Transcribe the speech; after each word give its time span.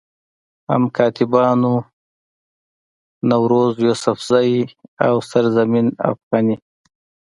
هم 0.69 0.83
کاتبانو 0.97 1.75
نوروز 3.29 3.73
يوسفزئ، 3.85 4.51
او 5.05 5.15
سرزمين 5.29 5.87
افغاني 6.09 6.55